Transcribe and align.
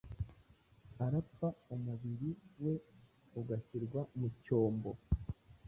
Arapfaumubiri 1.05 2.29
we 2.63 2.73
ugashyirwa 3.39 4.01
mu 4.17 4.27
cyombo 4.43 4.91